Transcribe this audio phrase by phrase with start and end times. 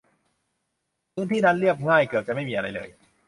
[1.13, 2.89] พื้นที่นั้นเรียบง่าย เกือบจะไม่มีอะไรเลย